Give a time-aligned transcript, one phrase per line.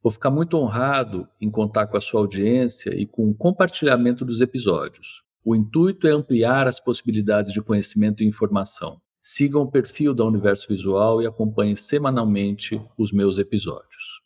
[0.00, 4.40] Vou ficar muito honrado em contar com a sua audiência e com o compartilhamento dos
[4.40, 5.24] episódios.
[5.44, 9.00] O intuito é ampliar as possibilidades de conhecimento e informação.
[9.20, 14.22] Sigam o perfil da Universo Visual e acompanhem semanalmente os meus episódios.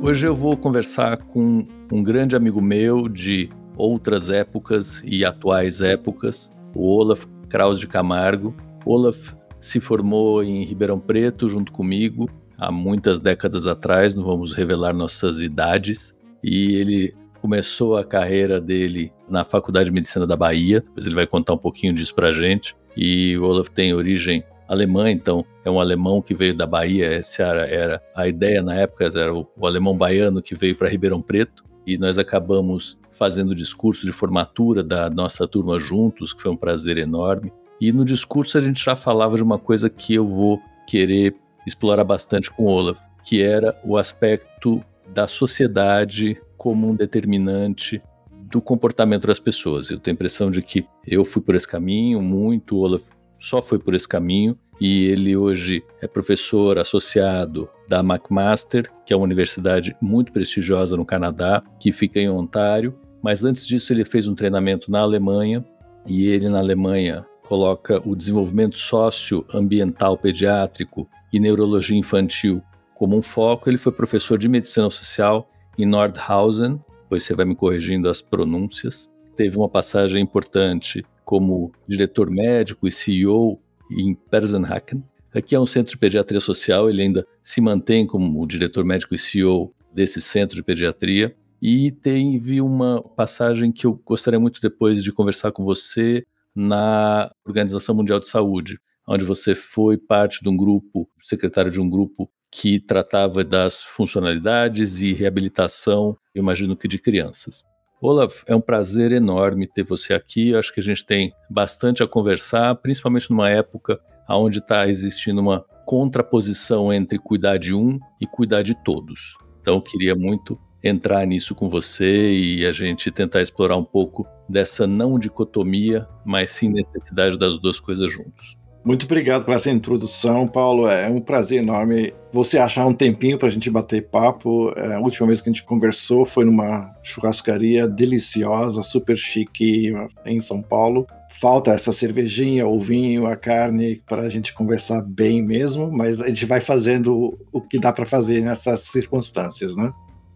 [0.00, 6.48] Hoje eu vou conversar com um grande amigo meu de outras épocas e atuais épocas,
[6.72, 8.54] o Olaf Kraus de Camargo.
[8.84, 14.92] Olaf se formou em Ribeirão Preto junto comigo há muitas décadas atrás, não vamos revelar
[14.92, 21.06] nossas idades, e ele começou a carreira dele na Faculdade de Medicina da Bahia, depois
[21.06, 22.76] ele vai contar um pouquinho disso pra gente.
[22.96, 27.42] E o Olaf tem origem alemã, então é um alemão que veio da Bahia, essa
[27.42, 31.64] era, a ideia na época, era o, o alemão baiano que veio para Ribeirão Preto,
[31.86, 36.56] e nós acabamos fazendo o discurso de formatura da nossa turma juntos, que foi um
[36.56, 37.52] prazer enorme.
[37.82, 41.34] E no discurso a gente já falava de uma coisa que eu vou querer
[41.66, 44.80] explorar bastante com o Olaf, que era o aspecto
[45.12, 49.90] da sociedade como um determinante do comportamento das pessoas.
[49.90, 53.02] Eu tenho a impressão de que eu fui por esse caminho, muito, o Olaf
[53.40, 59.16] só foi por esse caminho, e ele hoje é professor associado da McMaster, que é
[59.16, 62.94] uma universidade muito prestigiosa no Canadá, que fica em Ontário.
[63.20, 65.64] Mas antes disso, ele fez um treinamento na Alemanha,
[66.06, 72.62] e ele na Alemanha coloca o desenvolvimento socioambiental pediátrico e neurologia infantil
[72.94, 73.68] como um foco.
[73.68, 75.46] Ele foi professor de medicina social
[75.76, 76.80] em Nordhausen,
[77.10, 79.06] pois você vai me corrigindo as pronúncias.
[79.36, 85.04] Teve uma passagem importante como diretor médico e CEO em Persenhaken.
[85.34, 89.14] Aqui é um centro de pediatria social, ele ainda se mantém como o diretor médico
[89.14, 91.36] e CEO desse centro de pediatria.
[91.60, 96.24] E teve uma passagem que eu gostaria muito depois de conversar com você
[96.54, 101.88] na Organização Mundial de Saúde, onde você foi parte de um grupo, secretário de um
[101.88, 107.64] grupo que tratava das funcionalidades e reabilitação, imagino que de crianças.
[108.00, 110.50] Olaf, é um prazer enorme ter você aqui.
[110.50, 115.40] Eu acho que a gente tem bastante a conversar, principalmente numa época onde está existindo
[115.40, 119.36] uma contraposição entre cuidar de um e cuidar de todos.
[119.60, 124.26] Então, eu queria muito entrar nisso com você e a gente tentar explorar um pouco
[124.48, 128.56] dessa não dicotomia, mas sim necessidade das duas coisas juntos.
[128.84, 130.88] Muito obrigado por essa introdução, Paulo.
[130.88, 134.72] É um prazer enorme você achar um tempinho para a gente bater papo.
[134.76, 139.92] É, a última vez que a gente conversou foi numa churrascaria deliciosa, super chique
[140.26, 141.06] em São Paulo.
[141.40, 146.26] Falta essa cervejinha, o vinho, a carne para a gente conversar bem mesmo, mas a
[146.26, 149.92] gente vai fazendo o que dá para fazer nessas circunstâncias, né?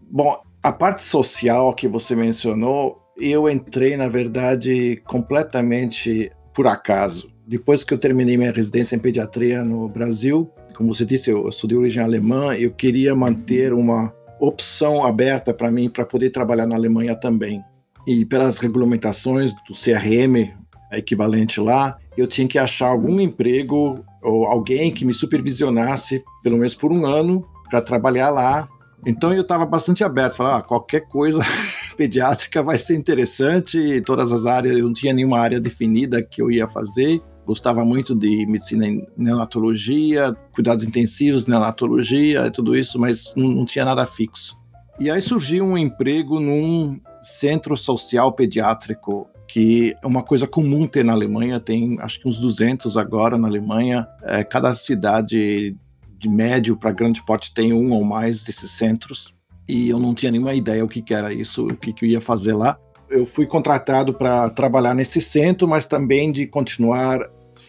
[0.09, 7.29] Bom, a parte social que você mencionou, eu entrei, na verdade, completamente por acaso.
[7.47, 11.77] Depois que eu terminei minha residência em pediatria no Brasil, como você disse, eu estudei
[11.77, 17.17] origem alemã, eu queria manter uma opção aberta para mim para poder trabalhar na Alemanha
[17.17, 17.65] também.
[18.07, 20.53] E pelas regulamentações do CRM,
[20.93, 26.75] equivalente lá, eu tinha que achar algum emprego ou alguém que me supervisionasse, pelo menos
[26.75, 28.69] por um ano, para trabalhar lá
[29.07, 31.39] então eu estava bastante aberto, falava, ah, qualquer coisa
[31.97, 36.51] pediátrica vai ser interessante, todas as áreas, eu não tinha nenhuma área definida que eu
[36.51, 43.49] ia fazer, gostava muito de medicina em neonatologia, cuidados intensivos, neonatologia, tudo isso, mas não,
[43.49, 44.59] não tinha nada fixo.
[44.99, 51.05] E aí surgiu um emprego num centro social pediátrico que é uma coisa comum ter
[51.05, 54.07] na Alemanha, tem acho que uns 200 agora na Alemanha.
[54.23, 55.77] É, cada cidade
[56.19, 59.37] de médio para grande porte tem um ou mais desses centros
[59.69, 62.09] e eu não tinha nenhuma ideia o que, que era isso, o que, que eu
[62.09, 62.79] ia fazer lá.
[63.11, 67.21] Eu fui contratado para trabalhar nesse centro, mas também de continuar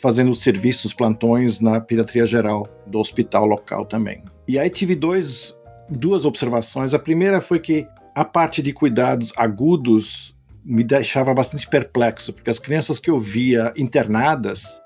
[0.02, 4.24] fazendo serviços, plantões na pediatria geral do hospital local também.
[4.48, 5.56] E aí tive dois,
[5.90, 6.94] duas observações.
[6.94, 12.60] A primeira foi que a parte de cuidados agudos me deixava bastante perplexo, porque as
[12.60, 14.82] crianças que eu via internadas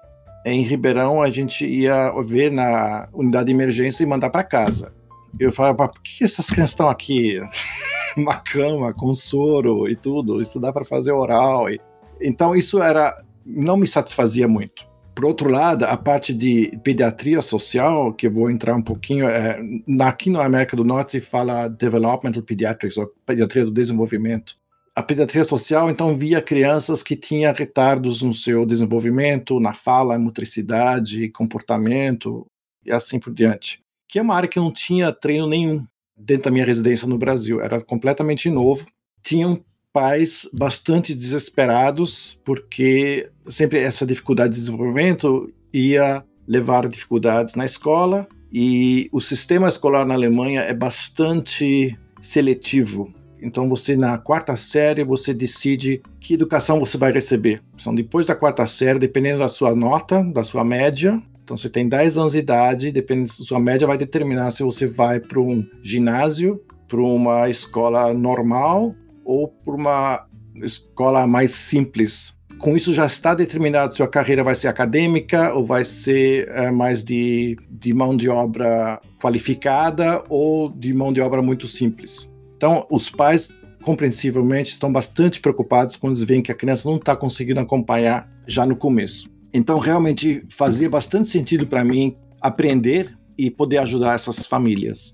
[0.46, 4.94] em Ribeirão, a gente ia ver na unidade de emergência e mandar para casa.
[5.40, 7.42] Eu falava, por que essas crianças estão aqui?
[8.18, 11.70] Uma cama com soro e tudo, isso dá para fazer oral.
[11.70, 11.80] E...
[12.20, 13.14] Então, isso era
[13.46, 14.90] não me satisfazia muito.
[15.14, 19.60] Por outro lado, a parte de pediatria social, que eu vou entrar um pouquinho, é,
[20.02, 24.56] aqui na América do Norte se fala Developmental Pediatrics, ou pediatria do desenvolvimento.
[24.94, 31.30] A pediatria social, então, via crianças que tinham retardos no seu desenvolvimento, na fala, motricidade,
[31.30, 32.46] comportamento
[32.86, 33.80] e assim por diante.
[34.10, 35.86] Que é uma área que não tinha treino nenhum
[36.18, 37.62] dentro da minha residência no Brasil.
[37.62, 38.86] Era completamente novo.
[39.24, 48.28] Tinham pais bastante desesperados, porque sempre essa dificuldade de desenvolvimento ia levar dificuldades na escola,
[48.52, 53.14] e o sistema escolar na Alemanha é bastante seletivo.
[53.42, 57.62] Então você na quarta série você decide que educação você vai receber.
[57.76, 61.90] Então depois da quarta série, dependendo da sua nota, da sua média, então você tem
[61.90, 65.66] 10 anos de idade, dependendo da sua média vai determinar se você vai para um
[65.84, 68.96] ginásio, para uma escola normal
[69.26, 70.26] ou por uma
[70.64, 72.34] escola mais simples.
[72.58, 76.70] Com isso já está determinado se a carreira vai ser acadêmica ou vai ser é,
[76.70, 82.30] mais de, de mão de obra qualificada ou de mão de obra muito simples.
[82.62, 87.16] Então, os pais, compreensivelmente, estão bastante preocupados quando eles veem que a criança não está
[87.16, 89.28] conseguindo acompanhar já no começo.
[89.52, 95.12] Então, realmente, fazia bastante sentido para mim aprender e poder ajudar essas famílias.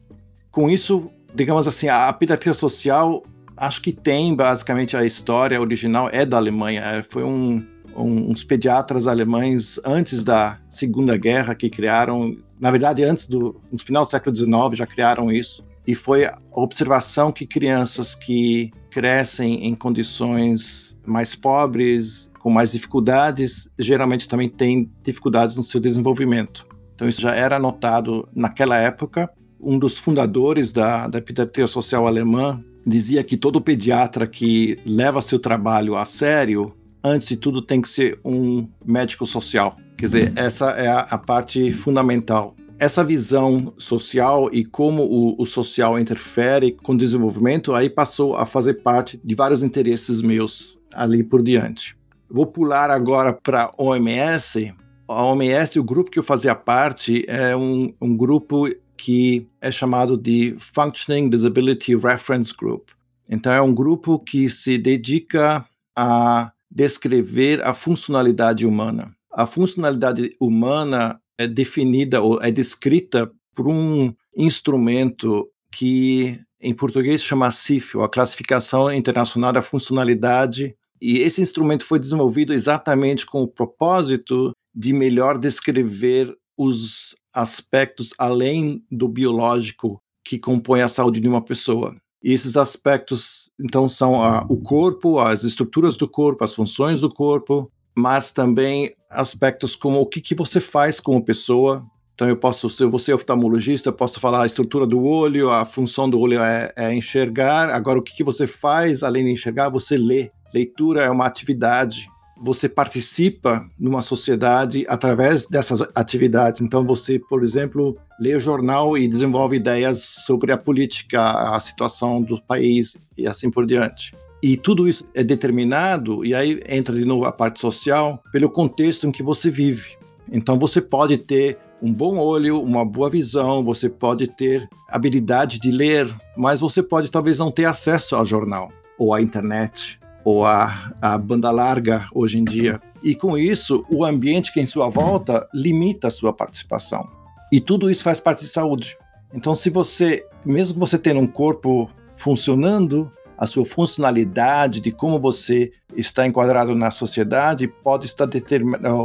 [0.52, 3.24] Com isso, digamos assim, a pediatria social
[3.56, 6.82] acho que tem basicamente a história original é da Alemanha.
[6.82, 7.66] É, foi um,
[7.96, 13.80] um, uns pediatras alemães antes da Segunda Guerra que criaram, na verdade antes do no
[13.80, 15.66] final do século XIX já criaram isso.
[15.88, 23.70] E foi a observação que crianças que crescem em condições mais pobres, com mais dificuldades,
[23.80, 26.68] geralmente também têm dificuldades no seu desenvolvimento.
[26.94, 29.30] Então isso já era notado naquela época.
[29.60, 35.40] Um dos fundadores da, da pediatria social alemã, dizia que todo pediatra que leva seu
[35.40, 39.78] trabalho a sério, antes de tudo tem que ser um médico social.
[39.98, 42.56] Quer dizer, essa é a, a parte fundamental.
[42.80, 48.46] Essa visão social e como o, o, social interfere com o desenvolvimento, aí passou a
[48.46, 51.98] fazer parte de vários interesses meus ali por diante.
[52.30, 54.76] Vou pular agora para OMS.
[55.08, 60.16] A OMS, o grupo que eu fazia parte, é um, um grupo que é chamado
[60.16, 62.90] de Functioning Disability Reference Group.
[63.28, 65.66] Então, é um grupo que se dedica
[65.96, 69.16] a descrever a funcionalidade humana.
[69.32, 77.52] A funcionalidade humana é definida ou é descrita por um instrumento que em português chama
[77.52, 84.52] CIF, a Classificação Internacional da Funcionalidade, e esse instrumento foi desenvolvido exatamente com o propósito
[84.74, 91.96] de melhor descrever os aspectos além do biológico que compõem a saúde de uma pessoa.
[92.24, 97.14] E esses aspectos, então, são a, o corpo, as estruturas do corpo, as funções do
[97.14, 101.86] corpo, mas também aspectos como o que, que você faz como pessoa.
[102.14, 105.66] Então, eu posso, se você é oftalmologista, eu posso falar a estrutura do olho, a
[105.66, 107.70] função do olho é, é enxergar.
[107.70, 109.70] Agora, o que, que você faz além de enxergar?
[109.70, 110.32] Você lê.
[110.54, 112.08] Leitura é uma atividade
[112.42, 116.62] você participa numa sociedade através dessas atividades.
[116.62, 122.22] Então, você, por exemplo, lê o jornal e desenvolve ideias sobre a política, a situação
[122.22, 124.16] do país e assim por diante.
[124.42, 129.08] E tudo isso é determinado, e aí entra de novo a parte social, pelo contexto
[129.08, 129.98] em que você vive.
[130.32, 135.72] Então, você pode ter um bom olho, uma boa visão, você pode ter habilidade de
[135.72, 140.92] ler, mas você pode talvez não ter acesso ao jornal ou à internet ou a,
[141.02, 142.82] a banda larga hoje em dia.
[143.04, 147.08] E com isso, o ambiente que é em sua volta limita a sua participação.
[147.52, 148.98] E tudo isso faz parte de saúde.
[149.34, 155.20] Então, se você, mesmo que você tenha um corpo funcionando, a sua funcionalidade de como
[155.20, 158.28] você está enquadrado na sociedade pode estar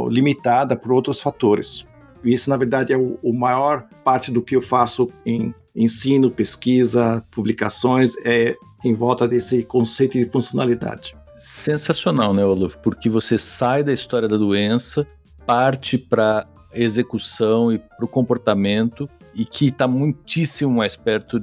[0.09, 1.85] limitada por outros fatores.
[2.23, 6.31] E isso, na verdade, é o, o maior parte do que eu faço em ensino,
[6.31, 11.15] pesquisa, publicações, é em volta desse conceito de funcionalidade.
[11.37, 12.75] Sensacional, né, Olaf?
[12.77, 15.05] Porque você sai da história da doença,
[15.45, 21.41] parte para execução e para o comportamento, e que está muitíssimo mais perto,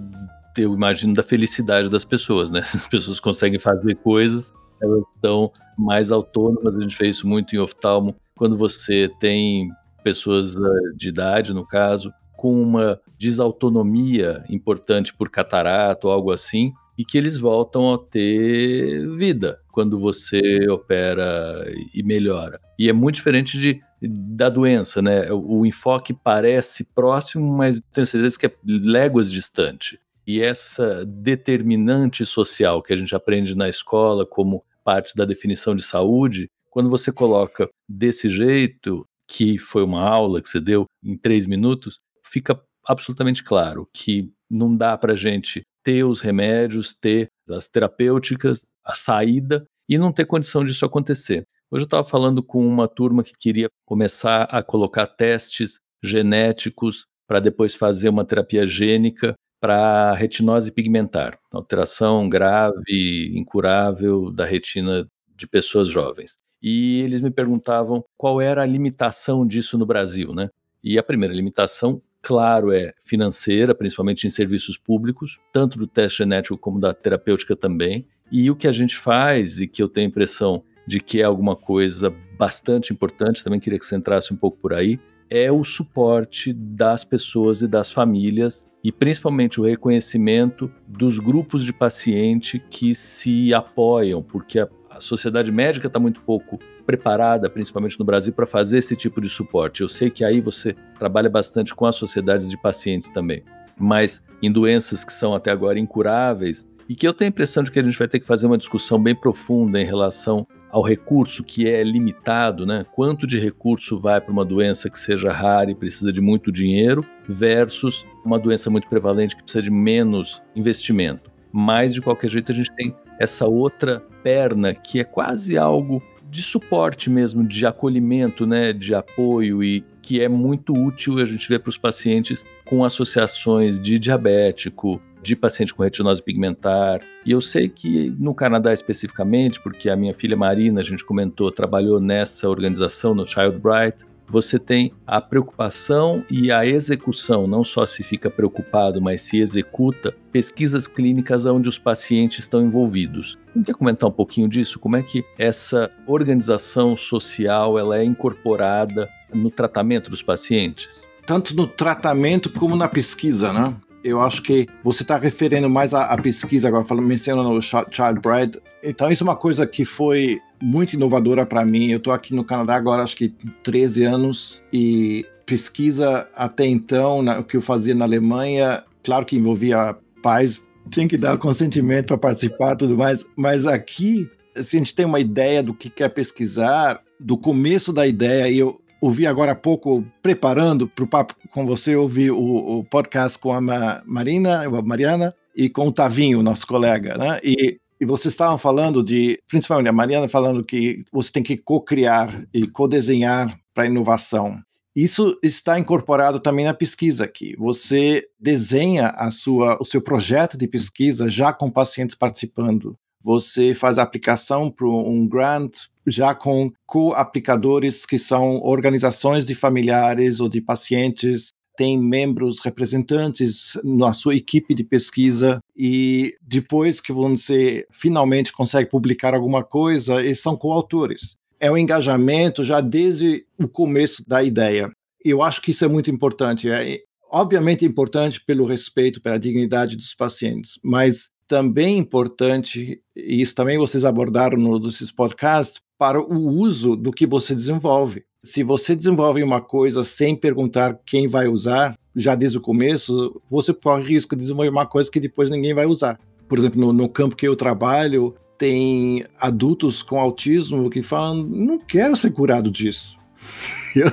[0.60, 2.60] eu imagino, da felicidade das pessoas, né?
[2.74, 7.58] As pessoas conseguem fazer coisas, elas estão mais autônomas, a gente fez isso muito em
[7.58, 9.68] oftalmo, quando você tem
[10.02, 16.72] pessoas eh, de idade, no caso, com uma desautonomia importante por catarata ou algo assim,
[16.96, 20.40] e que eles voltam a ter vida quando você
[20.70, 21.64] opera
[21.94, 22.60] e melhora.
[22.78, 25.30] E é muito diferente de, da doença, né?
[25.32, 29.98] O, o enfoque parece próximo, mas tenho certeza que é léguas distante.
[30.32, 35.82] E essa determinante social que a gente aprende na escola como parte da definição de
[35.82, 41.46] saúde, quando você coloca desse jeito, que foi uma aula que você deu em três
[41.46, 47.68] minutos, fica absolutamente claro que não dá para a gente ter os remédios, ter as
[47.68, 51.42] terapêuticas, a saída e não ter condição disso acontecer.
[51.72, 57.40] Hoje eu estava falando com uma turma que queria começar a colocar testes genéticos para
[57.40, 65.88] depois fazer uma terapia gênica para retinose pigmentar, alteração grave, incurável da retina de pessoas
[65.88, 66.38] jovens.
[66.62, 70.50] E eles me perguntavam qual era a limitação disso no Brasil, né?
[70.82, 76.56] E a primeira limitação, claro, é financeira, principalmente em serviços públicos, tanto do teste genético
[76.58, 78.06] como da terapêutica também.
[78.32, 81.24] E o que a gente faz, e que eu tenho a impressão de que é
[81.24, 84.98] alguma coisa bastante importante, também queria que você entrasse um pouco por aí,
[85.30, 91.72] é o suporte das pessoas e das famílias e principalmente o reconhecimento dos grupos de
[91.72, 98.04] paciente que se apoiam, porque a, a sociedade médica está muito pouco preparada, principalmente no
[98.04, 99.82] Brasil, para fazer esse tipo de suporte.
[99.82, 103.44] Eu sei que aí você trabalha bastante com as sociedades de pacientes também,
[103.78, 107.70] mas em doenças que são até agora incuráveis e que eu tenho a impressão de
[107.70, 111.42] que a gente vai ter que fazer uma discussão bem profunda em relação ao recurso
[111.42, 112.84] que é limitado, né?
[112.92, 117.04] Quanto de recurso vai para uma doença que seja rara e precisa de muito dinheiro
[117.28, 121.30] versus uma doença muito prevalente que precisa de menos investimento.
[121.52, 126.42] Mas de qualquer jeito a gente tem essa outra perna que é quase algo de
[126.42, 131.60] suporte mesmo, de acolhimento, né, de apoio e que é muito útil a gente ver
[131.60, 137.00] para os pacientes com associações de diabético, de paciente com retinose pigmentar.
[137.24, 141.50] E eu sei que no Canadá especificamente, porque a minha filha Marina, a gente comentou,
[141.50, 147.84] trabalhou nessa organização no Child Bright, você tem a preocupação e a execução, não só
[147.84, 153.36] se fica preocupado, mas se executa pesquisas clínicas onde os pacientes estão envolvidos.
[153.52, 154.78] Não quer comentar um pouquinho disso?
[154.78, 161.08] Como é que essa organização social ela é incorporada no tratamento dos pacientes?
[161.26, 163.74] Tanto no tratamento como na pesquisa, né?
[164.02, 168.20] Eu acho que você está referindo mais à, à, pesquisa agora, falando, mencionando o Child
[168.22, 168.60] Bride.
[168.82, 171.90] Então, isso é uma coisa que foi muito inovadora para mim.
[171.90, 173.28] Eu estou aqui no Canadá agora, acho que
[173.62, 179.36] 13 anos, e pesquisa até então, na, o que eu fazia na Alemanha, claro que
[179.36, 184.94] envolvia pais, tinha que dar consentimento para participar tudo mais, mas aqui, se a gente
[184.94, 189.52] tem uma ideia do que quer pesquisar, do começo da ideia, e eu, ouvi agora
[189.52, 193.60] há pouco, preparando para o papo com você, ouvi o, o, podcast com a
[194.04, 197.40] Marina, a Mariana, e com o Tavinho, nosso colega, né?
[197.42, 202.44] E, e vocês estavam falando de, principalmente a Mariana falando que você tem que co-criar
[202.52, 204.60] e co-desenhar para inovação.
[204.94, 207.54] Isso está incorporado também na pesquisa aqui.
[207.58, 212.96] Você desenha a sua, o seu projeto de pesquisa já com pacientes participando.
[213.22, 215.76] Você faz a aplicação para um grant
[216.06, 224.12] já com co-aplicadores que são organizações de familiares ou de pacientes, tem membros representantes na
[224.12, 230.56] sua equipe de pesquisa e depois que você finalmente consegue publicar alguma coisa, eles são
[230.56, 231.36] coautores.
[231.58, 234.90] É um engajamento já desde o começo da ideia.
[235.24, 236.68] Eu acho que isso é muito importante.
[236.68, 236.98] É
[237.30, 244.04] obviamente importante pelo respeito, pela dignidade dos pacientes, mas também importante, e isso também vocês
[244.04, 248.24] abordaram no desses podcasts, para o uso do que você desenvolve.
[248.40, 253.74] Se você desenvolve uma coisa sem perguntar quem vai usar, já desde o começo, você
[253.74, 256.20] corre risco de desenvolver uma coisa que depois ninguém vai usar.
[256.48, 261.80] Por exemplo, no, no campo que eu trabalho, tem adultos com autismo que falam: não
[261.80, 263.18] quero ser curado disso.
[263.94, 264.12] Eu,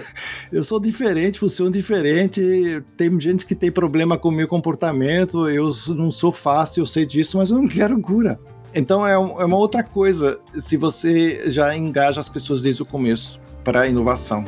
[0.52, 2.84] eu, sou diferente, funciono diferente.
[2.96, 5.48] Tem gente que tem problema com o meu comportamento.
[5.48, 8.40] Eu não sou fácil, eu sei disso, mas eu não quero cura.
[8.74, 12.86] Então é, um, é uma outra coisa se você já engaja as pessoas desde o
[12.86, 14.44] começo para a inovação.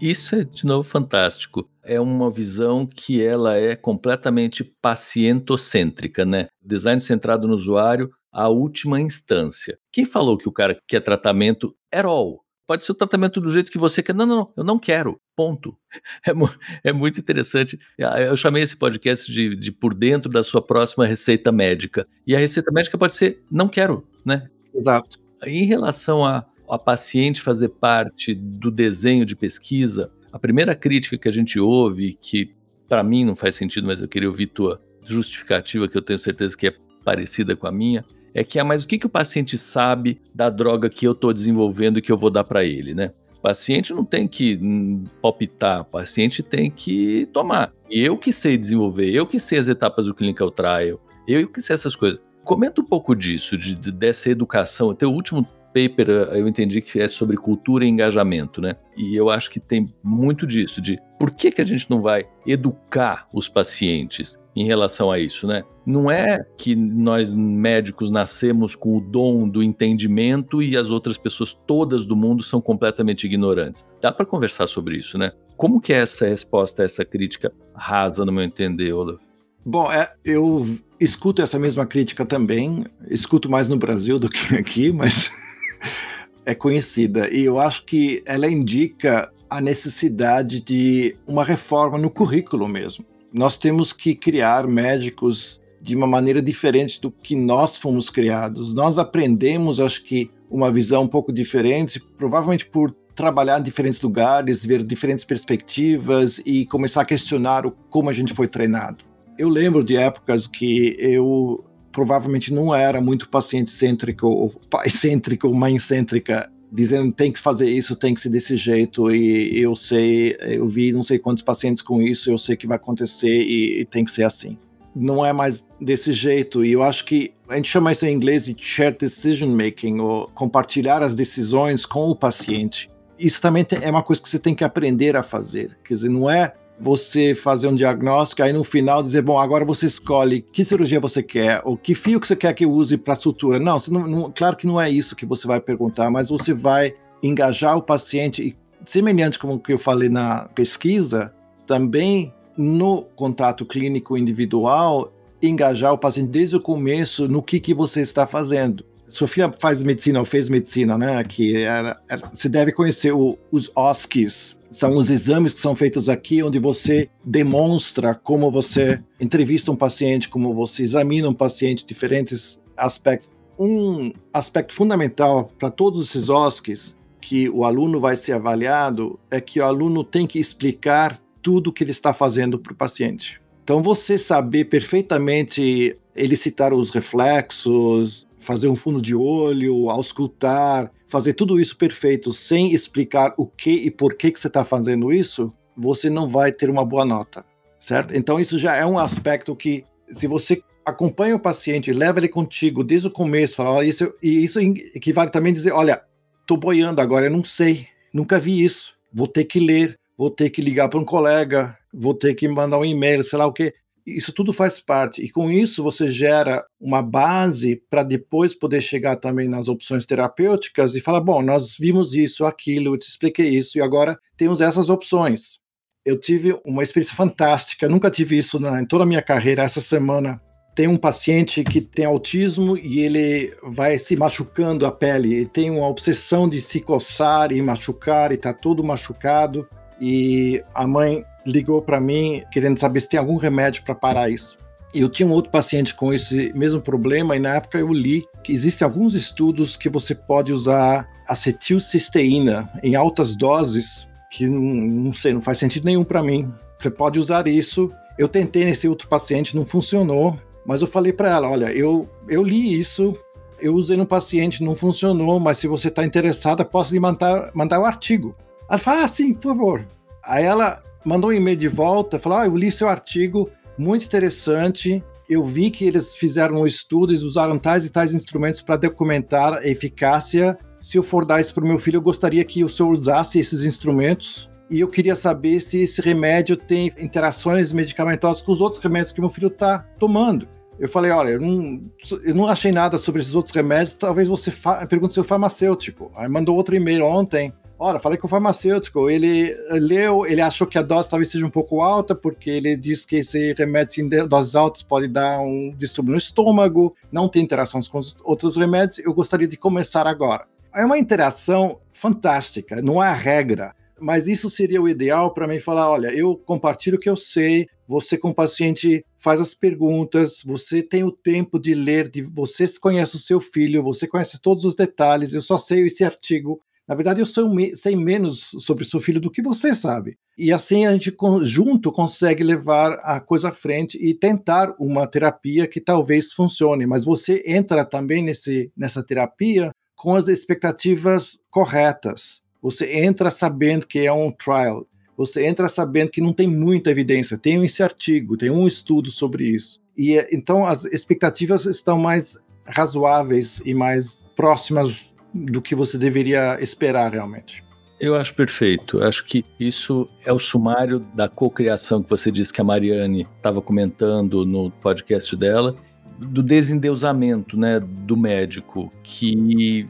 [0.00, 1.68] Isso é de novo fantástico.
[1.80, 6.48] É uma visão que ela é completamente pacientocêntrica, né?
[6.60, 9.78] Design centrado no usuário, a última instância.
[9.92, 12.42] Quem falou que o cara quer tratamento at all?
[12.66, 14.14] Pode ser o tratamento do jeito que você quer.
[14.14, 15.20] Não, não, não, eu não quero.
[15.36, 15.76] Ponto.
[16.24, 17.78] É, é muito interessante.
[18.00, 22.06] Ah, eu chamei esse podcast de, de Por Dentro da Sua Próxima Receita Médica.
[22.26, 24.48] E a receita médica pode ser não quero, né?
[24.74, 25.18] Exato.
[25.44, 31.28] Em relação a, a paciente fazer parte do desenho de pesquisa, a primeira crítica que
[31.28, 32.54] a gente ouve, que
[32.88, 36.56] para mim não faz sentido, mas eu queria ouvir tua justificativa, que eu tenho certeza
[36.56, 36.74] que é
[37.04, 40.48] parecida com a minha, é que, ah, mas o que, que o paciente sabe da
[40.48, 43.12] droga que eu estou desenvolvendo e que eu vou dar para ele, né?
[43.36, 47.72] O paciente não tem que hum, palpitar, o paciente tem que tomar.
[47.90, 51.74] Eu que sei desenvolver, eu que sei as etapas do clinical trial, eu que sei
[51.74, 52.22] essas coisas.
[52.44, 54.88] Comenta um pouco disso, de, dessa educação.
[54.88, 58.76] O teu último paper eh, eu entendi que é sobre cultura e engajamento, né?
[58.96, 62.26] E eu acho que tem muito disso, de por que, que a gente não vai
[62.46, 65.64] educar os pacientes em relação a isso, né?
[65.86, 71.54] Não é que nós médicos nascemos com o dom do entendimento e as outras pessoas
[71.66, 73.84] todas do mundo são completamente ignorantes.
[74.00, 75.32] Dá para conversar sobre isso, né?
[75.56, 79.20] Como que é essa resposta a essa crítica rasa, no meu entender, Olaf?
[79.64, 80.66] Bom, é, eu
[80.98, 82.84] escuto essa mesma crítica também.
[83.08, 85.30] Escuto mais no Brasil do que aqui, mas
[86.44, 87.32] é conhecida.
[87.32, 93.56] E eu acho que ela indica a necessidade de uma reforma no currículo mesmo nós
[93.56, 98.74] temos que criar médicos de uma maneira diferente do que nós fomos criados.
[98.74, 104.64] Nós aprendemos, acho que, uma visão um pouco diferente, provavelmente por trabalhar em diferentes lugares,
[104.64, 109.04] ver diferentes perspectivas e começar a questionar o, como a gente foi treinado.
[109.38, 115.46] Eu lembro de épocas que eu provavelmente não era muito paciente cêntrico, ou pai cêntrico,
[115.46, 119.76] ou mãe cêntrica dizendo tem que fazer isso, tem que ser desse jeito, e eu
[119.76, 123.80] sei, eu vi não sei quantos pacientes com isso, eu sei que vai acontecer e,
[123.80, 124.56] e tem que ser assim.
[124.96, 128.46] Não é mais desse jeito, e eu acho que a gente chama isso em inglês
[128.46, 132.90] de shared decision making, ou compartilhar as decisões com o paciente.
[133.18, 135.76] Isso também é uma coisa que você tem que aprender a fazer.
[135.84, 139.86] Quer dizer, não é você fazer um diagnóstico, aí no final dizer, bom, agora você
[139.86, 143.60] escolhe que cirurgia você quer, ou que fio que você quer que use para sutura.
[143.60, 146.94] Não, não, não, claro que não é isso que você vai perguntar, mas você vai
[147.22, 151.32] engajar o paciente, e semelhante como que eu falei na pesquisa,
[151.68, 158.00] também no contato clínico individual, engajar o paciente desde o começo no que, que você
[158.00, 158.84] está fazendo.
[159.08, 161.22] Sofia faz medicina, ou fez medicina, né?
[161.22, 166.08] Que era, era, você deve conhecer o, os OSCEs, são os exames que são feitos
[166.08, 172.58] aqui, onde você demonstra como você entrevista um paciente, como você examina um paciente, diferentes
[172.76, 173.30] aspectos.
[173.58, 179.60] Um aspecto fundamental para todos esses OSCs que o aluno vai ser avaliado é que
[179.60, 183.40] o aluno tem que explicar tudo o que ele está fazendo para o paciente.
[183.62, 191.60] Então, você saber perfeitamente elicitar os reflexos, fazer um fundo de olho, auscultar, fazer tudo
[191.60, 196.08] isso perfeito sem explicar o que e por que, que você está fazendo isso, você
[196.08, 197.44] não vai ter uma boa nota,
[197.78, 198.16] certo?
[198.16, 202.82] Então isso já é um aspecto que, se você acompanha o paciente, leva ele contigo
[202.82, 206.02] desde o começo, fala, isso, e isso equivale também a dizer, olha,
[206.46, 210.48] tô boiando agora, eu não sei, nunca vi isso, vou ter que ler, vou ter
[210.48, 213.74] que ligar para um colega, vou ter que mandar um e-mail, sei lá o que.
[214.06, 219.16] Isso tudo faz parte, e com isso você gera uma base para depois poder chegar
[219.16, 223.78] também nas opções terapêuticas e falar: bom, nós vimos isso, aquilo, eu te expliquei isso,
[223.78, 225.60] e agora temos essas opções.
[226.04, 229.62] Eu tive uma experiência fantástica, nunca tive isso na, em toda a minha carreira.
[229.62, 230.40] Essa semana
[230.74, 235.70] tem um paciente que tem autismo e ele vai se machucando a pele, ele tem
[235.70, 239.68] uma obsessão de se coçar e machucar, e está todo machucado.
[240.00, 244.56] E a mãe ligou para mim querendo saber se tem algum remédio para parar isso.
[244.94, 248.52] Eu tinha um outro paciente com esse mesmo problema e na época eu li que
[248.52, 255.32] existem alguns estudos que você pode usar acetilcisteína em altas doses, que não, não sei,
[255.32, 256.52] não faz sentido nenhum para mim.
[256.78, 257.90] Você pode usar isso.
[258.18, 262.42] Eu tentei nesse outro paciente, não funcionou, mas eu falei para ela, olha, eu, eu
[262.42, 263.16] li isso,
[263.58, 267.80] eu usei no paciente, não funcionou, mas se você está interessada, posso lhe mandar, mandar
[267.80, 268.36] o artigo.
[268.68, 269.86] Ela fala, ah, sim, por favor.
[270.22, 275.02] Aí ela mandou um e-mail de volta, falou: ah, eu li seu artigo, muito interessante.
[275.28, 279.54] Eu vi que eles fizeram um estudo, eles usaram tais e tais instrumentos para documentar
[279.54, 280.58] a eficácia.
[280.78, 283.38] Se eu for dar isso para o meu filho, eu gostaria que o senhor usasse
[283.38, 284.50] esses instrumentos.
[284.68, 289.20] E eu queria saber se esse remédio tem interações medicamentosas com os outros remédios que
[289.20, 290.48] meu filho está tomando.
[290.78, 291.82] Eu falei, olha, eu não,
[292.24, 294.52] eu não achei nada sobre esses outros remédios, talvez você
[294.88, 296.10] pergunte seu farmacêutico.
[296.16, 297.52] Aí mandou outro e-mail ontem,
[297.84, 301.50] Ora, falei com o farmacêutico, ele leu, ele achou que a dose talvez seja um
[301.50, 306.12] pouco alta, porque ele diz que esse remédio em doses altas pode dar um distúrbio
[306.12, 310.46] no estômago, não tem interações com os outros remédios, eu gostaria de começar agora.
[310.72, 313.74] é uma interação fantástica, não há regra.
[313.98, 317.66] Mas isso seria o ideal para mim falar: olha, eu compartilho o que eu sei,
[317.88, 322.64] você com o paciente faz as perguntas, você tem o tempo de ler, de, você
[322.80, 326.60] conhece o seu filho, você conhece todos os detalhes, eu só sei esse artigo.
[326.86, 327.26] Na verdade, eu
[327.74, 330.18] sei, menos sobre seu filho do que você sabe.
[330.36, 335.66] E assim a gente junto consegue levar a coisa à frente e tentar uma terapia
[335.66, 336.86] que talvez funcione.
[336.86, 342.42] Mas você entra também nesse, nessa terapia com as expectativas corretas.
[342.60, 344.86] Você entra sabendo que é um trial.
[345.16, 347.38] Você entra sabendo que não tem muita evidência.
[347.38, 349.80] Tem esse artigo, tem um estudo sobre isso.
[349.96, 357.10] E então as expectativas estão mais razoáveis e mais próximas do que você deveria esperar
[357.12, 357.64] realmente.
[358.00, 359.02] Eu acho perfeito.
[359.02, 363.62] Acho que isso é o sumário da cocriação que você disse que a Mariane estava
[363.62, 365.76] comentando no podcast dela,
[366.18, 369.86] do desendeusamento, né, do médico, que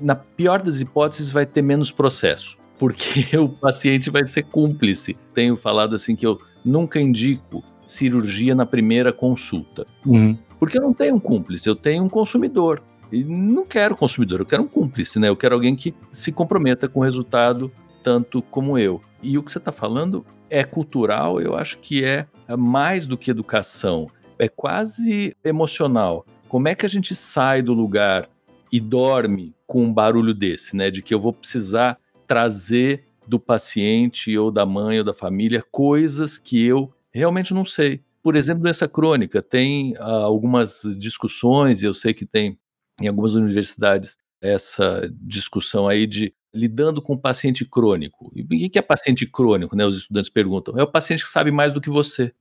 [0.00, 5.16] na pior das hipóteses vai ter menos processo, porque o paciente vai ser cúmplice.
[5.34, 9.84] Tenho falado assim que eu nunca indico cirurgia na primeira consulta.
[10.06, 10.36] Uhum.
[10.58, 12.82] Porque eu não tenho um cúmplice, eu tenho um consumidor.
[13.12, 15.28] E não quero consumidor, eu quero um cúmplice, né?
[15.28, 17.70] Eu quero alguém que se comprometa com o resultado
[18.02, 19.00] tanto como eu.
[19.22, 23.30] E o que você está falando é cultural, eu acho que é mais do que
[23.30, 26.24] educação, é quase emocional.
[26.48, 28.28] Como é que a gente sai do lugar
[28.72, 30.90] e dorme com um barulho desse, né?
[30.90, 36.38] De que eu vou precisar trazer do paciente ou da mãe ou da família coisas
[36.38, 38.00] que eu realmente não sei.
[38.22, 42.58] Por exemplo, doença crônica, tem uh, algumas discussões, e eu sei que tem
[43.00, 48.32] em algumas universidades essa discussão aí de lidando com o paciente crônico.
[48.34, 49.86] E o que é paciente crônico, né?
[49.86, 50.76] Os estudantes perguntam.
[50.78, 52.32] É o paciente que sabe mais do que você,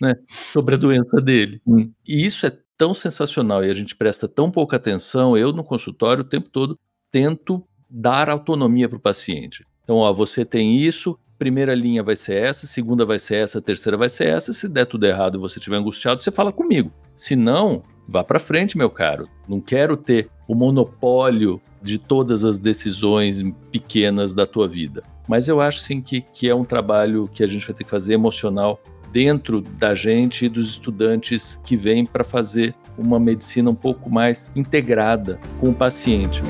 [0.00, 0.14] né?
[0.52, 1.60] Sobre a doença dele.
[1.66, 1.90] Hum.
[2.06, 5.36] E isso é tão sensacional e a gente presta tão pouca atenção.
[5.36, 6.78] Eu no consultório o tempo todo
[7.10, 9.64] tento dar autonomia para o paciente.
[9.82, 13.96] Então, ó, você tem isso, primeira linha vai ser essa, segunda vai ser essa, terceira
[13.96, 14.52] vai ser essa.
[14.52, 16.90] Se der tudo errado e você estiver angustiado, você fala comigo.
[17.14, 19.28] Se não, vá para frente, meu caro.
[19.48, 25.02] Não quero ter o monopólio de todas as decisões pequenas da tua vida.
[25.26, 27.90] Mas eu acho sim que, que é um trabalho que a gente vai ter que
[27.90, 33.74] fazer emocional dentro da gente e dos estudantes que vêm para fazer uma medicina um
[33.74, 36.42] pouco mais integrada com o paciente.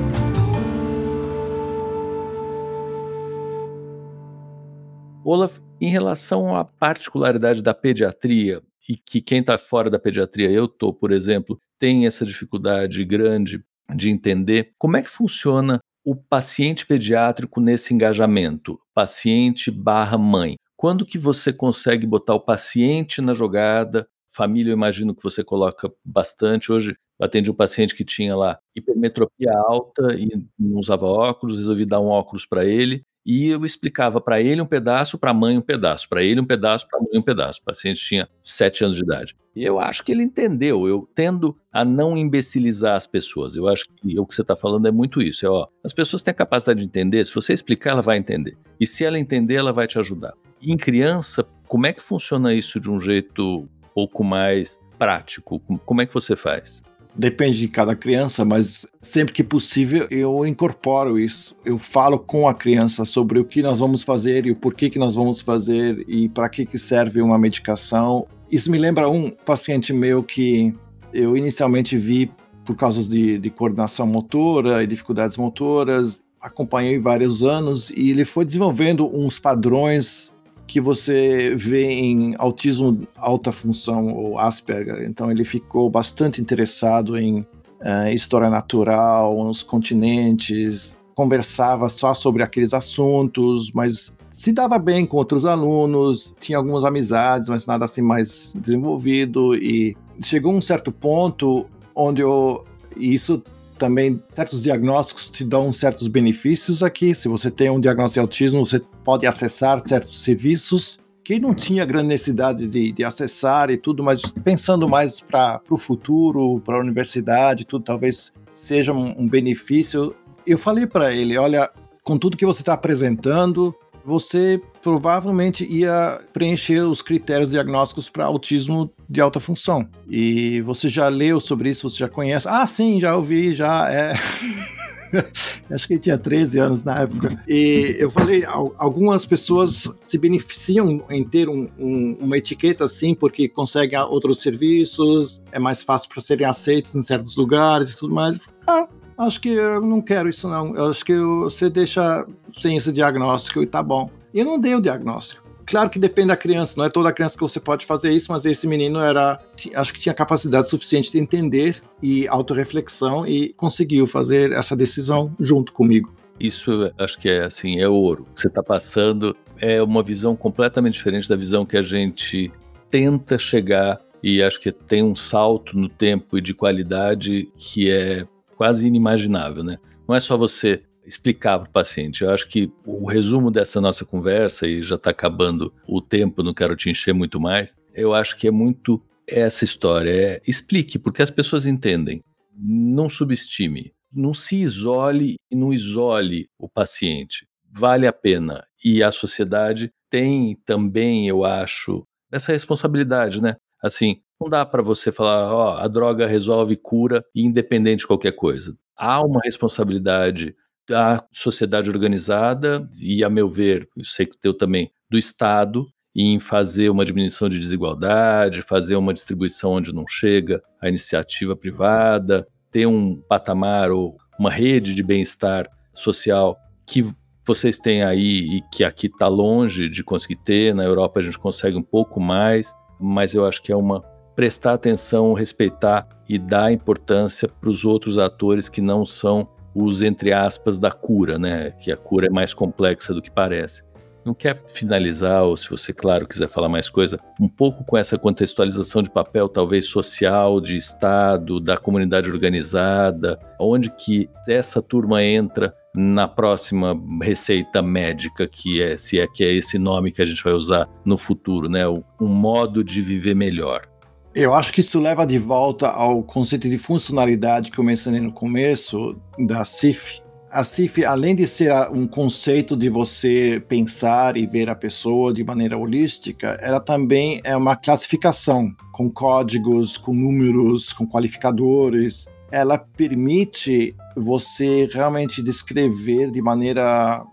[5.22, 10.66] Olaf, em relação à particularidade da pediatria, e que quem está fora da pediatria, eu
[10.66, 16.86] estou, por exemplo, tem essa dificuldade grande de entender como é que funciona o paciente
[16.86, 20.56] pediátrico nesse engajamento, paciente barra mãe.
[20.76, 24.06] Quando que você consegue botar o paciente na jogada?
[24.26, 26.70] Família, eu imagino que você coloca bastante.
[26.70, 32.00] Hoje atendi um paciente que tinha lá hipermetropia alta e não usava óculos, resolvi dar
[32.00, 35.62] um óculos para ele e eu explicava para ele um pedaço, para a mãe um
[35.62, 37.60] pedaço, para ele um pedaço, para a mãe um pedaço.
[37.60, 39.34] O paciente tinha sete anos de idade.
[39.56, 40.86] E eu acho que ele entendeu.
[40.86, 43.54] Eu tendo a não imbecilizar as pessoas.
[43.54, 45.46] Eu acho que o que você está falando é muito isso.
[45.46, 47.24] É, ó, as pessoas têm a capacidade de entender.
[47.24, 48.58] Se você explicar, ela vai entender.
[48.78, 50.34] E se ela entender, ela vai te ajudar.
[50.60, 55.60] E em criança, como é que funciona isso de um jeito um pouco mais prático?
[55.86, 56.82] Como é que você faz?
[57.16, 61.54] Depende de cada criança, mas sempre que possível eu incorporo isso.
[61.64, 64.98] Eu falo com a criança sobre o que nós vamos fazer e o porquê que
[64.98, 68.26] nós vamos fazer e para que, que serve uma medicação.
[68.50, 70.74] Isso me lembra um paciente meu que
[71.12, 72.32] eu inicialmente vi
[72.64, 76.20] por causa de, de coordenação motora e dificuldades motoras.
[76.40, 80.33] Acompanhei vários anos e ele foi desenvolvendo uns padrões
[80.66, 85.04] que você vê em autismo alta função ou Asperger.
[85.04, 92.74] Então ele ficou bastante interessado em uh, história natural, nos continentes, conversava só sobre aqueles
[92.74, 98.52] assuntos, mas se dava bem com outros alunos, tinha algumas amizades, mas nada assim mais
[98.56, 102.64] desenvolvido e chegou um certo ponto onde eu
[102.96, 103.42] isso
[103.78, 107.14] também certos diagnósticos te dão certos benefícios aqui.
[107.14, 111.86] Se você tem um diagnóstico de autismo, você pode acessar certos serviços que não tinha
[111.86, 116.80] grande necessidade de, de acessar e tudo, mas pensando mais para o futuro, para a
[116.80, 120.14] universidade, tudo talvez seja um, um benefício.
[120.46, 121.70] Eu falei para ele, olha,
[122.02, 128.90] com tudo que você está apresentando, você provavelmente ia preencher os critérios diagnósticos para autismo
[129.08, 129.88] de alta função.
[130.08, 132.46] E você já leu sobre isso, você já conhece?
[132.48, 134.12] Ah, sim, já ouvi, já é.
[135.70, 137.42] Acho que ele tinha 13 anos na época.
[137.48, 143.48] E eu falei, algumas pessoas se beneficiam em ter um, um, uma etiqueta assim, porque
[143.48, 148.38] conseguem outros serviços, é mais fácil para serem aceitos em certos lugares e tudo mais.
[148.66, 148.86] Ah,
[149.18, 150.74] acho que eu não quero isso não.
[150.74, 154.10] Eu acho que você deixa sem esse diagnóstico e tá bom.
[154.32, 155.44] E eu não dei o diagnóstico.
[155.66, 158.44] Claro que depende da criança, não é toda criança que você pode fazer isso, mas
[158.44, 159.40] esse menino era,
[159.74, 165.72] acho que tinha capacidade suficiente de entender e autorreflexão e conseguiu fazer essa decisão junto
[165.72, 166.14] comigo.
[166.38, 168.26] Isso acho que é assim, é ouro.
[168.36, 172.52] Você está passando é uma visão completamente diferente da visão que a gente
[172.90, 178.26] tenta chegar e acho que tem um salto no tempo e de qualidade que é
[178.56, 179.78] quase inimaginável, né?
[180.06, 182.22] Não é só você explicar para o paciente.
[182.22, 186.54] Eu acho que o resumo dessa nossa conversa, e já está acabando o tempo, não
[186.54, 190.10] quero te encher muito mais, eu acho que é muito essa história.
[190.10, 192.22] É, explique, porque as pessoas entendem.
[192.56, 193.92] Não subestime.
[194.12, 197.46] Não se isole e não isole o paciente.
[197.70, 198.64] Vale a pena.
[198.84, 203.56] E a sociedade tem também, eu acho, essa responsabilidade, né?
[203.82, 208.76] Assim, não dá para você falar, ó, a droga resolve, cura, independente de qualquer coisa.
[208.94, 210.54] Há uma responsabilidade
[210.86, 216.38] da sociedade organizada e, a meu ver, eu sei que teu também, do Estado em
[216.38, 222.86] fazer uma diminuição de desigualdade, fazer uma distribuição onde não chega a iniciativa privada, ter
[222.86, 227.04] um patamar ou uma rede de bem-estar social que
[227.46, 230.74] vocês têm aí e que aqui está longe de conseguir ter.
[230.74, 234.74] Na Europa a gente consegue um pouco mais, mas eu acho que é uma prestar
[234.74, 240.78] atenção, respeitar e dar importância para os outros atores que não são os entre aspas
[240.78, 241.70] da cura, né?
[241.82, 243.82] Que a cura é mais complexa do que parece.
[244.24, 248.16] Não quer finalizar, ou se você, claro, quiser falar mais coisa, um pouco com essa
[248.16, 255.74] contextualização de papel, talvez social, de Estado, da comunidade organizada, onde que essa turma entra
[255.94, 260.42] na próxima receita médica, que é, se é que é esse nome que a gente
[260.42, 261.86] vai usar no futuro, né?
[261.86, 263.86] Um modo de viver melhor.
[264.34, 268.32] Eu acho que isso leva de volta ao conceito de funcionalidade que eu mencionei no
[268.32, 270.20] começo da CIF.
[270.50, 275.44] A CIF, além de ser um conceito de você pensar e ver a pessoa de
[275.44, 282.26] maneira holística, ela também é uma classificação com códigos, com números, com qualificadores.
[282.50, 287.24] Ela permite você realmente descrever de maneira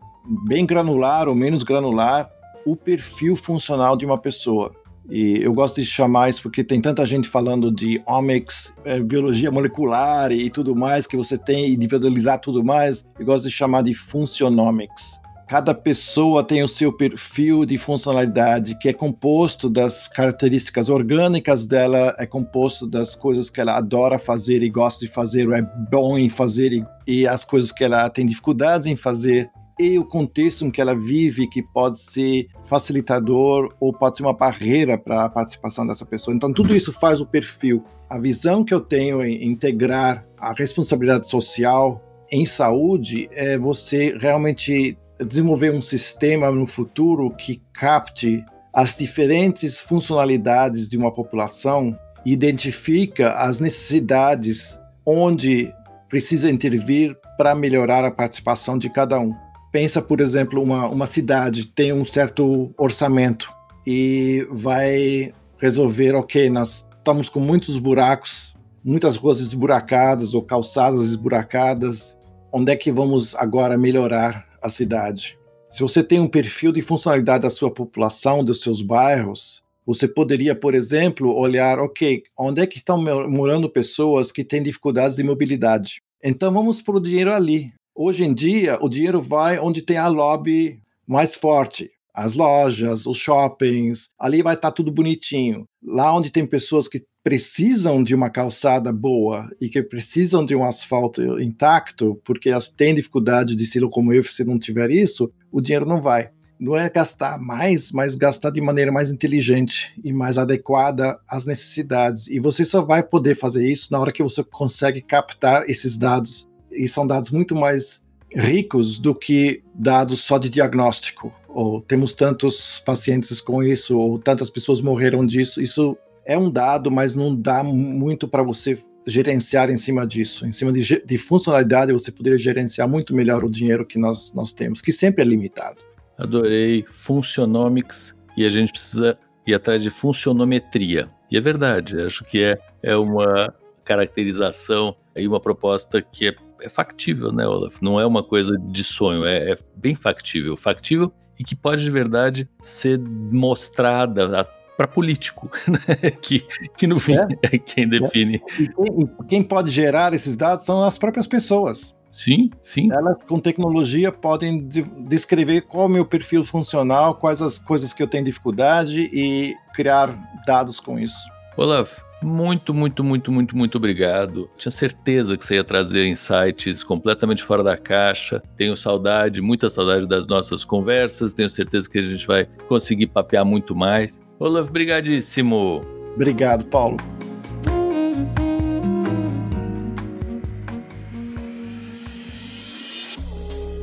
[0.48, 2.30] bem granular ou menos granular
[2.64, 4.72] o perfil funcional de uma pessoa.
[5.12, 9.52] E eu gosto de chamar isso porque tem tanta gente falando de omics, é, biologia
[9.52, 13.06] molecular e tudo mais que você tem, individualizar tudo mais.
[13.20, 15.20] Eu gosto de chamar de funcionomics.
[15.50, 22.16] Cada pessoa tem o seu perfil de funcionalidade, que é composto das características orgânicas dela,
[22.18, 26.18] é composto das coisas que ela adora fazer e gosta de fazer, ou é bom
[26.18, 29.50] em fazer, e, e as coisas que ela tem dificuldades em fazer
[29.82, 34.34] e o contexto em que ela vive, que pode ser facilitador ou pode ser uma
[34.34, 36.36] barreira para a participação dessa pessoa.
[36.36, 37.84] Então, tudo isso faz o perfil.
[38.08, 42.00] A visão que eu tenho em integrar a responsabilidade social
[42.32, 50.88] em saúde é você realmente desenvolver um sistema no futuro que capte as diferentes funcionalidades
[50.88, 55.74] de uma população e identifica as necessidades onde
[56.08, 59.34] precisa intervir para melhorar a participação de cada um
[59.72, 63.52] pensa, por exemplo, uma, uma cidade tem um certo orçamento
[63.86, 72.18] e vai resolver, ok, nós estamos com muitos buracos, muitas ruas esburacadas ou calçadas esburacadas,
[72.52, 75.40] onde é que vamos agora melhorar a cidade?
[75.70, 80.54] Se você tem um perfil de funcionalidade da sua população, dos seus bairros, você poderia,
[80.54, 86.02] por exemplo, olhar, ok, onde é que estão morando pessoas que têm dificuldades de mobilidade?
[86.24, 87.74] Então vamos para o dinheiro ali.
[87.94, 91.92] Hoje em dia, o dinheiro vai onde tem a lobby mais forte.
[92.14, 95.66] As lojas, os shoppings, ali vai estar tá tudo bonitinho.
[95.84, 100.64] Lá onde tem pessoas que precisam de uma calçada boa e que precisam de um
[100.64, 105.86] asfalto intacto, porque elas têm dificuldade de se locomover se não tiver isso, o dinheiro
[105.86, 106.32] não vai.
[106.60, 112.28] Não é gastar mais, mas gastar de maneira mais inteligente e mais adequada às necessidades.
[112.28, 116.51] E você só vai poder fazer isso na hora que você consegue captar esses dados
[116.72, 118.02] e são dados muito mais
[118.34, 121.34] ricos do que dados só de diagnóstico.
[121.48, 125.62] Ou temos tantos pacientes com isso, ou tantas pessoas morreram disso.
[125.62, 130.46] Isso é um dado, mas não dá muito para você gerenciar em cima disso.
[130.46, 134.54] Em cima de, de, funcionalidade, você poderia gerenciar muito melhor o dinheiro que nós, nós
[134.54, 135.82] temos, que sempre é limitado.
[136.18, 141.10] Adorei Funcionomics e a gente precisa ir atrás de funcionometria.
[141.30, 143.54] E é verdade, acho que é, é uma
[143.84, 147.82] caracterização e uma proposta que é é factível, né, Olaf?
[147.82, 150.56] Não é uma coisa de sonho, é, é bem factível.
[150.56, 154.48] Factível e que pode de verdade ser mostrada
[154.78, 156.12] para político, né?
[156.22, 156.46] que,
[156.78, 158.42] que no fim é, é quem define.
[158.60, 161.96] E quem, quem pode gerar esses dados são as próprias pessoas.
[162.12, 162.92] Sim, sim.
[162.92, 164.68] Elas, com tecnologia, podem
[165.08, 169.56] descrever qual é o meu perfil funcional, quais as coisas que eu tenho dificuldade e
[169.74, 170.14] criar
[170.46, 171.18] dados com isso.
[171.56, 174.50] Olaf, muito, muito, muito, muito, muito obrigado.
[174.58, 178.42] Tinha certeza que você ia trazer insights completamente fora da caixa.
[178.56, 181.34] Tenho saudade, muita saudade das nossas conversas.
[181.34, 184.22] Tenho certeza que a gente vai conseguir papear muito mais.
[184.40, 185.82] Olaf, brigadíssimo.
[186.16, 186.98] Obrigado, Paulo.